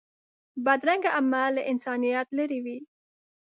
[0.65, 2.77] بدرنګه عمل له انسانیت لرې وي